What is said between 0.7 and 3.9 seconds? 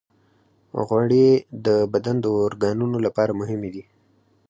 غوړې د بدن د اورګانونو لپاره مهمې دي.